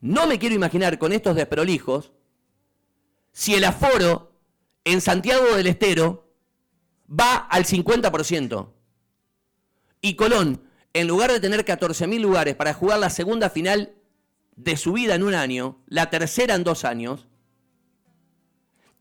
no 0.00 0.26
me 0.26 0.38
quiero 0.38 0.54
imaginar 0.54 0.98
con 0.98 1.12
estos 1.12 1.36
desprolijos, 1.36 2.12
si 3.32 3.54
el 3.54 3.64
aforo 3.64 4.32
en 4.84 5.00
Santiago 5.00 5.56
del 5.56 5.66
Estero 5.66 6.32
va 7.08 7.36
al 7.36 7.64
50%. 7.64 8.72
Y 10.00 10.14
Colón, 10.14 10.62
en 10.92 11.08
lugar 11.08 11.32
de 11.32 11.40
tener 11.40 11.64
14.000 11.64 12.20
lugares 12.20 12.54
para 12.54 12.74
jugar 12.74 12.98
la 12.98 13.10
segunda 13.10 13.50
final 13.50 13.94
de 14.56 14.76
su 14.76 14.92
vida 14.92 15.14
en 15.14 15.22
un 15.22 15.34
año, 15.34 15.82
la 15.86 16.10
tercera 16.10 16.54
en 16.54 16.64
dos 16.64 16.84
años, 16.84 17.28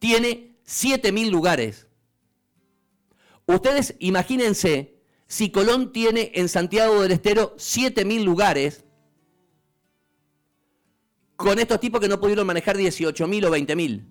tiene 0.02 0.58
7.000 0.66 1.30
lugares. 1.30 1.88
Ustedes 3.46 3.96
imagínense 4.00 4.96
si 5.28 5.52
Colón 5.52 5.94
tiene 5.94 6.32
en 6.34 6.50
Santiago 6.50 7.04
del 7.04 7.12
Estero 7.12 7.56
7.000 7.56 8.24
lugares 8.24 8.84
con 11.36 11.60
estos 11.60 11.80
tipos 11.80 12.02
que 12.02 12.08
no 12.08 12.20
pudieron 12.20 12.48
manejar 12.48 12.78
18.000 12.78 13.46
o 13.46 13.52
20.000. 13.52 14.08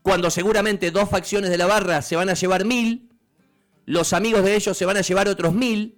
Cuando 0.00 0.30
seguramente 0.30 0.90
dos 0.90 1.10
facciones 1.10 1.50
de 1.50 1.58
la 1.58 1.66
barra 1.66 2.00
se 2.00 2.16
van 2.16 2.30
a 2.30 2.34
llevar 2.34 2.64
1.000, 2.64 3.10
los 3.84 4.14
amigos 4.14 4.42
de 4.44 4.56
ellos 4.56 4.78
se 4.78 4.86
van 4.86 4.96
a 4.96 5.02
llevar 5.02 5.28
otros 5.28 5.52
1.000 5.52 5.94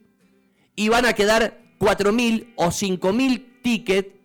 y 0.75 0.89
van 0.89 1.07
a 1.07 1.13
quedar 1.13 1.63
4.000 1.79 2.53
o 2.57 2.67
5.000 2.67 3.63
tickets 3.63 4.18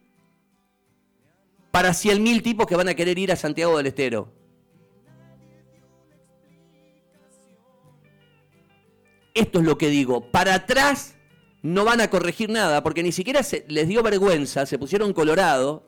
para 1.74 1.90
100.000 1.90 2.44
tipos 2.44 2.68
que 2.68 2.76
van 2.76 2.88
a 2.88 2.94
querer 2.94 3.18
ir 3.18 3.32
a 3.32 3.36
Santiago 3.36 3.78
del 3.78 3.88
Estero. 3.88 4.32
Esto 9.34 9.58
es 9.58 9.66
lo 9.66 9.76
que 9.80 9.90
digo. 9.90 10.30
Para 10.30 10.54
atrás 10.54 11.16
no 11.64 11.84
van 11.84 12.00
a 12.00 12.12
corregir 12.12 12.52
nada, 12.52 12.84
porque 12.84 13.02
ni 13.02 13.12
siquiera 13.12 13.42
les 13.68 13.88
dio 13.88 14.04
vergüenza, 14.04 14.68
se 14.68 14.78
pusieron 14.78 15.14
colorado 15.14 15.84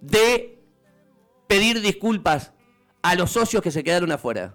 de 0.00 0.62
pedir 1.48 1.80
disculpas 1.80 2.52
a 3.02 3.16
los 3.16 3.32
socios 3.32 3.64
que 3.64 3.72
se 3.72 3.82
quedaron 3.82 4.12
afuera. 4.12 4.54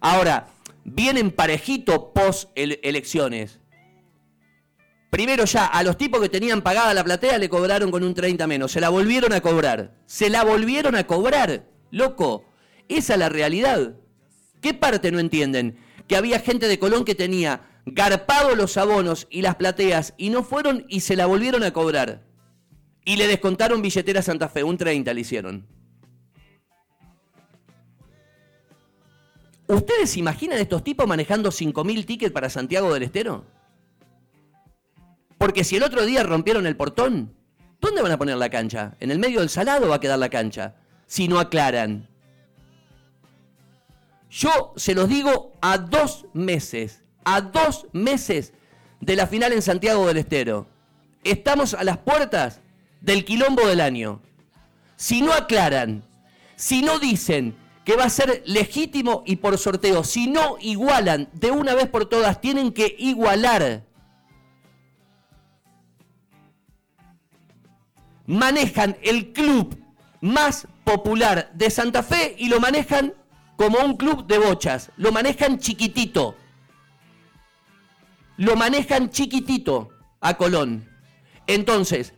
Ahora, 0.00 0.50
vienen 0.84 1.32
parejito 1.32 2.12
post 2.12 2.48
elecciones. 2.54 3.58
Primero 5.12 5.44
ya, 5.44 5.66
a 5.66 5.82
los 5.82 5.98
tipos 5.98 6.22
que 6.22 6.30
tenían 6.30 6.62
pagada 6.62 6.94
la 6.94 7.04
platea 7.04 7.36
le 7.36 7.50
cobraron 7.50 7.90
con 7.90 8.02
un 8.02 8.14
30 8.14 8.46
menos. 8.46 8.72
Se 8.72 8.80
la 8.80 8.88
volvieron 8.88 9.34
a 9.34 9.42
cobrar. 9.42 9.92
Se 10.06 10.30
la 10.30 10.42
volvieron 10.42 10.96
a 10.96 11.06
cobrar. 11.06 11.66
Loco, 11.90 12.46
esa 12.88 13.12
es 13.12 13.18
la 13.18 13.28
realidad. 13.28 13.94
¿Qué 14.62 14.72
parte 14.72 15.12
no 15.12 15.18
entienden? 15.18 15.76
Que 16.08 16.16
había 16.16 16.40
gente 16.40 16.66
de 16.66 16.78
Colón 16.78 17.04
que 17.04 17.14
tenía 17.14 17.60
garpado 17.84 18.56
los 18.56 18.78
abonos 18.78 19.26
y 19.28 19.42
las 19.42 19.56
plateas 19.56 20.14
y 20.16 20.30
no 20.30 20.42
fueron 20.42 20.86
y 20.88 21.00
se 21.00 21.14
la 21.14 21.26
volvieron 21.26 21.62
a 21.62 21.74
cobrar. 21.74 22.22
Y 23.04 23.16
le 23.16 23.28
descontaron 23.28 23.82
billetera 23.82 24.22
Santa 24.22 24.48
Fe, 24.48 24.64
un 24.64 24.78
30 24.78 25.12
le 25.12 25.20
hicieron. 25.20 25.66
¿Ustedes 29.66 30.16
imaginan 30.16 30.58
estos 30.58 30.82
tipos 30.82 31.06
manejando 31.06 31.50
5.000 31.50 32.06
tickets 32.06 32.32
para 32.32 32.48
Santiago 32.48 32.94
del 32.94 33.02
Estero? 33.02 33.44
Porque 35.42 35.64
si 35.64 35.74
el 35.74 35.82
otro 35.82 36.06
día 36.06 36.22
rompieron 36.22 36.68
el 36.68 36.76
portón, 36.76 37.34
¿dónde 37.80 38.00
van 38.00 38.12
a 38.12 38.16
poner 38.16 38.36
la 38.36 38.48
cancha? 38.48 38.94
¿En 39.00 39.10
el 39.10 39.18
medio 39.18 39.40
del 39.40 39.48
salado 39.48 39.88
va 39.88 39.96
a 39.96 40.00
quedar 40.00 40.20
la 40.20 40.28
cancha? 40.28 40.76
Si 41.08 41.26
no 41.26 41.40
aclaran. 41.40 42.08
Yo 44.30 44.72
se 44.76 44.94
los 44.94 45.08
digo 45.08 45.52
a 45.60 45.78
dos 45.78 46.26
meses, 46.32 47.02
a 47.24 47.40
dos 47.40 47.88
meses 47.90 48.52
de 49.00 49.16
la 49.16 49.26
final 49.26 49.52
en 49.52 49.62
Santiago 49.62 50.06
del 50.06 50.18
Estero. 50.18 50.68
Estamos 51.24 51.74
a 51.74 51.82
las 51.82 51.98
puertas 51.98 52.60
del 53.00 53.24
quilombo 53.24 53.66
del 53.66 53.80
año. 53.80 54.22
Si 54.94 55.22
no 55.22 55.32
aclaran, 55.32 56.04
si 56.54 56.82
no 56.82 57.00
dicen 57.00 57.56
que 57.84 57.96
va 57.96 58.04
a 58.04 58.10
ser 58.10 58.44
legítimo 58.46 59.24
y 59.26 59.34
por 59.34 59.58
sorteo. 59.58 60.04
Si 60.04 60.28
no 60.28 60.56
igualan 60.60 61.30
de 61.32 61.50
una 61.50 61.74
vez 61.74 61.88
por 61.88 62.06
todas, 62.06 62.40
tienen 62.40 62.70
que 62.70 62.94
igualar. 62.96 63.82
Manejan 68.26 68.96
el 69.02 69.32
club 69.32 69.78
más 70.20 70.66
popular 70.84 71.50
de 71.54 71.70
Santa 71.70 72.02
Fe 72.02 72.34
y 72.38 72.48
lo 72.48 72.60
manejan 72.60 73.14
como 73.56 73.78
un 73.78 73.96
club 73.96 74.26
de 74.26 74.38
bochas. 74.38 74.90
Lo 74.96 75.12
manejan 75.12 75.58
chiquitito. 75.58 76.36
Lo 78.36 78.56
manejan 78.56 79.10
chiquitito 79.10 79.90
a 80.20 80.34
Colón. 80.34 80.88
Entonces, 81.46 82.14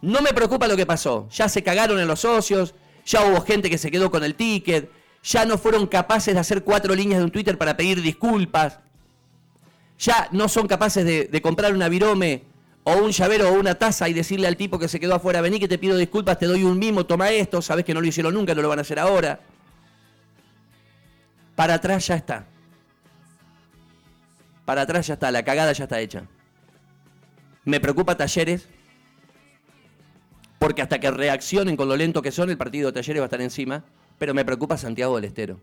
no 0.00 0.22
me 0.22 0.32
preocupa 0.32 0.66
lo 0.66 0.76
que 0.76 0.86
pasó. 0.86 1.28
Ya 1.30 1.48
se 1.48 1.62
cagaron 1.62 1.98
en 2.00 2.08
los 2.08 2.20
socios, 2.20 2.74
ya 3.04 3.24
hubo 3.24 3.40
gente 3.42 3.70
que 3.70 3.78
se 3.78 3.90
quedó 3.90 4.10
con 4.10 4.24
el 4.24 4.34
ticket, 4.34 4.90
ya 5.22 5.44
no 5.44 5.58
fueron 5.58 5.86
capaces 5.86 6.34
de 6.34 6.40
hacer 6.40 6.64
cuatro 6.64 6.94
líneas 6.94 7.18
de 7.18 7.24
un 7.24 7.30
Twitter 7.30 7.58
para 7.58 7.76
pedir 7.76 8.00
disculpas, 8.00 8.78
ya 9.98 10.28
no 10.32 10.48
son 10.48 10.66
capaces 10.66 11.04
de, 11.04 11.42
comprar 11.42 11.74
una 11.74 11.88
virome 11.88 12.44
o 12.84 12.96
un 12.96 13.10
llavero 13.10 13.50
o 13.50 13.52
una 13.52 13.74
taza 13.74 14.08
y 14.08 14.12
decirle 14.12 14.46
al 14.46 14.56
tipo 14.56 14.78
que 14.78 14.88
se 14.88 14.98
quedó 14.98 15.14
afuera, 15.14 15.40
vení 15.40 15.60
que 15.60 15.68
te 15.68 15.78
pido 15.78 15.96
disculpas, 15.96 16.38
te 16.38 16.46
doy 16.46 16.64
un 16.64 16.78
mimo, 16.78 17.04
toma 17.04 17.30
esto, 17.30 17.60
sabes 17.60 17.84
que 17.84 17.94
no 17.94 18.00
lo 18.00 18.06
hicieron 18.06 18.34
nunca, 18.34 18.54
no 18.54 18.62
lo 18.62 18.68
van 18.68 18.78
a 18.78 18.82
hacer 18.82 18.98
ahora. 18.98 19.40
Para 21.54 21.74
atrás 21.74 22.06
ya 22.06 22.14
está. 22.14 22.46
Para 24.64 24.82
atrás 24.82 25.06
ya 25.06 25.14
está, 25.14 25.30
la 25.30 25.42
cagada 25.42 25.72
ya 25.72 25.84
está 25.84 26.00
hecha. 26.00 26.24
Me 27.64 27.80
preocupa 27.80 28.16
Talleres, 28.16 28.68
porque 30.58 30.82
hasta 30.82 30.98
que 31.00 31.10
reaccionen 31.10 31.76
con 31.76 31.88
lo 31.88 31.96
lento 31.96 32.22
que 32.22 32.32
son, 32.32 32.50
el 32.50 32.56
partido 32.56 32.88
de 32.88 32.94
Talleres 32.94 33.20
va 33.20 33.24
a 33.24 33.26
estar 33.26 33.40
encima, 33.42 33.84
pero 34.18 34.32
me 34.32 34.44
preocupa 34.44 34.78
Santiago 34.78 35.16
del 35.16 35.24
Estero. 35.24 35.60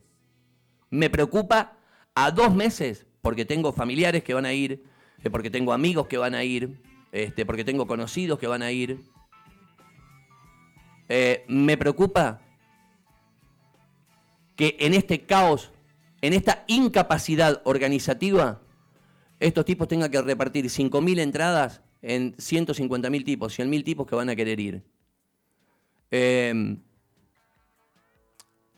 Me 0.89 1.09
preocupa 1.09 1.73
a 2.13 2.31
dos 2.31 2.53
meses, 2.53 3.05
porque 3.21 3.45
tengo 3.45 3.73
familiares 3.73 4.23
que 4.23 4.33
van 4.33 4.45
a 4.45 4.53
ir, 4.53 4.83
eh, 5.23 5.29
porque 5.29 5.49
tengo 5.49 5.73
amigos 5.73 6.07
que 6.07 6.17
van 6.17 6.35
a 6.35 6.43
ir, 6.43 6.77
este, 7.11 7.45
porque 7.45 7.63
tengo 7.63 7.87
conocidos 7.87 8.39
que 8.39 8.47
van 8.47 8.61
a 8.61 8.71
ir. 8.71 8.99
Eh, 11.09 11.45
me 11.47 11.77
preocupa 11.77 12.41
que 14.55 14.75
en 14.79 14.93
este 14.93 15.25
caos, 15.25 15.71
en 16.21 16.33
esta 16.33 16.63
incapacidad 16.67 17.61
organizativa, 17.63 18.61
estos 19.39 19.65
tipos 19.65 19.87
tengan 19.87 20.11
que 20.11 20.21
repartir 20.21 20.65
5.000 20.65 21.19
entradas 21.19 21.81
en 22.01 22.35
150.000 22.35 23.23
tipos, 23.23 23.57
100.000 23.57 23.83
tipos 23.83 24.07
que 24.07 24.15
van 24.15 24.29
a 24.29 24.35
querer 24.35 24.59
ir. 24.59 24.83
Em, 26.09 26.79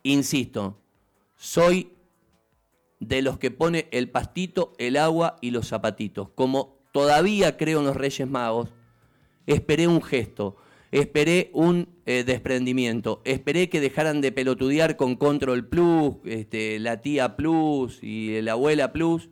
insisto, 0.04 0.82
soy 1.36 1.94
de 3.00 3.22
los 3.22 3.38
que 3.40 3.52
pone 3.52 3.88
el 3.92 4.10
pastito, 4.10 4.74
el 4.78 4.98
agua 4.98 5.38
y 5.42 5.52
los 5.52 5.68
zapatitos. 5.70 6.30
Como 6.32 6.79
todavía 6.92 7.58
creo 7.58 7.80
en 7.80 7.86
los 7.86 7.96
Reyes 7.96 8.28
Magos, 8.28 8.70
esperé 9.46 9.88
un 9.88 10.02
gesto, 10.02 10.58
esperé 10.92 11.50
un 11.54 11.90
eh, 12.06 12.24
desprendimiento, 12.24 13.22
esperé 13.26 13.70
que 13.70 13.82
dejaran 13.82 14.22
de 14.22 14.32
pelotudear 14.32 14.96
con 14.96 15.16
Control 15.16 15.68
Plus, 15.68 16.16
este, 16.26 16.80
la 16.80 17.02
tía 17.02 17.36
Plus 17.36 18.00
y 18.02 18.42
la 18.42 18.54
abuela 18.54 18.92
Plus 18.92 19.30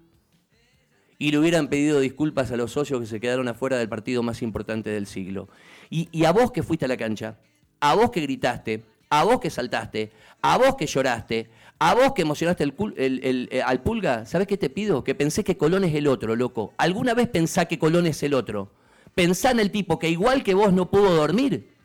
y 1.20 1.32
le 1.32 1.40
hubieran 1.40 1.68
pedido 1.68 2.00
disculpas 2.00 2.52
a 2.52 2.58
los 2.58 2.72
socios 2.72 3.00
que 3.00 3.08
se 3.08 3.20
quedaron 3.20 3.48
afuera 3.48 3.78
del 3.78 3.90
partido 3.90 4.22
más 4.24 4.42
importante 4.42 4.90
del 4.90 5.08
siglo. 5.08 5.50
Y, 5.90 6.26
a 6.26 6.32
vos 6.32 6.52
que 6.52 6.64
fuiste 6.64 6.86
a 6.86 6.88
la 6.88 6.98
cancha, 6.98 7.40
a 7.80 7.96
vos 7.96 8.12
que 8.12 8.22
gritaste, 8.22 8.84
a 9.10 9.24
vos 9.24 9.40
que 9.40 9.50
saltaste, 9.50 10.12
a 10.42 10.58
vos 10.58 10.76
que 10.76 10.86
lloraste, 10.86 11.50
a 11.80 11.94
vos 11.94 12.14
que 12.14 12.24
emocionaste 12.24 12.64
el, 12.64 13.50
eh, 13.52 13.62
al 13.62 13.82
pulga, 13.82 14.26
¿sabés 14.26 14.48
qué 14.48 14.58
te 14.58 14.70
pido? 14.70 15.04
Que 15.04 15.14
pensé 15.14 15.44
que 15.44 15.58
Colón 15.58 15.84
es 15.84 15.94
el 15.94 16.08
otro, 16.08 16.36
loco. 16.36 16.74
¿Alguna 16.78 17.14
vez 17.14 17.28
pensá 17.30 17.66
que 17.66 17.78
Colón 17.78 18.08
es 18.08 18.24
el 18.24 18.34
otro? 18.34 18.72
Pensá 19.14 19.52
en 19.52 19.60
el 19.60 19.72
tipo 19.72 20.00
que 20.00 20.10
igual 20.10 20.44
que 20.44 20.56
vos 20.56 20.74
no 20.74 20.90
pudo 20.90 21.16
dormir. 21.16 21.76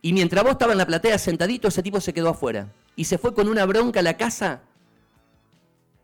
Y 0.00 0.12
mientras 0.12 0.44
vos 0.44 0.52
estabas 0.52 0.74
en 0.74 0.78
la 0.78 0.86
platea 0.86 1.18
sentadito, 1.18 1.68
ese 1.68 1.82
tipo 1.82 2.00
se 2.00 2.12
quedó 2.12 2.28
afuera. 2.28 2.72
Y 2.94 3.04
se 3.04 3.18
fue 3.18 3.34
con 3.34 3.48
una 3.48 3.64
bronca 3.66 4.00
a 4.00 4.02
la 4.02 4.16
casa 4.16 4.62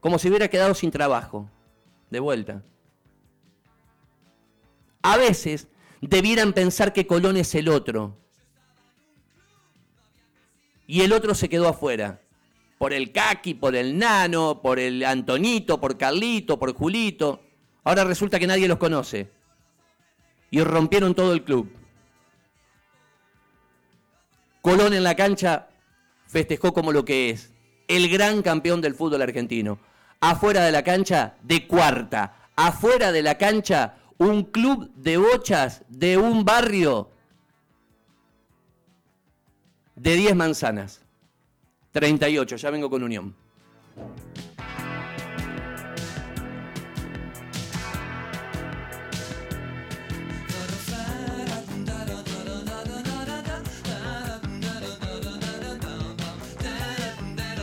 como 0.00 0.18
si 0.18 0.28
hubiera 0.28 0.48
quedado 0.48 0.74
sin 0.74 0.90
trabajo 0.90 1.48
de 2.10 2.20
vuelta. 2.20 2.62
A 5.02 5.16
veces 5.16 5.68
debieran 6.00 6.52
pensar 6.52 6.92
que 6.92 7.06
Colón 7.06 7.36
es 7.36 7.54
el 7.54 7.68
otro. 7.68 8.16
Y 10.86 11.02
el 11.02 11.12
otro 11.12 11.34
se 11.34 11.48
quedó 11.48 11.68
afuera. 11.68 12.20
Por 12.78 12.92
el 12.92 13.12
Kaki, 13.12 13.54
por 13.54 13.74
el 13.74 13.98
Nano, 13.98 14.62
por 14.62 14.78
el 14.78 15.04
Antonito, 15.04 15.80
por 15.80 15.98
Carlito, 15.98 16.58
por 16.58 16.74
Julito. 16.74 17.42
Ahora 17.84 18.04
resulta 18.04 18.38
que 18.38 18.46
nadie 18.46 18.68
los 18.68 18.78
conoce. 18.78 19.30
Y 20.50 20.62
rompieron 20.62 21.14
todo 21.14 21.32
el 21.32 21.44
club. 21.44 21.70
Colón 24.62 24.94
en 24.94 25.02
la 25.02 25.14
cancha 25.14 25.68
festejó 26.26 26.72
como 26.72 26.92
lo 26.92 27.04
que 27.04 27.30
es. 27.30 27.52
El 27.88 28.08
gran 28.08 28.42
campeón 28.42 28.80
del 28.80 28.94
fútbol 28.94 29.22
argentino 29.22 29.78
afuera 30.20 30.64
de 30.64 30.72
la 30.72 30.82
cancha 30.82 31.36
de 31.42 31.66
cuarta, 31.66 32.50
afuera 32.56 33.12
de 33.12 33.22
la 33.22 33.38
cancha 33.38 33.96
un 34.18 34.44
club 34.44 34.92
de 34.94 35.16
bochas 35.16 35.84
de 35.88 36.16
un 36.16 36.44
barrio 36.44 37.10
de 39.94 40.14
10 40.14 40.34
manzanas. 40.34 41.02
38, 41.92 42.56
ya 42.56 42.70
vengo 42.70 42.90
con 42.90 43.02
Unión. 43.02 43.34